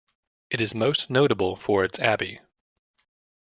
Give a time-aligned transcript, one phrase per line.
[0.49, 2.39] It is most notable for its abbey.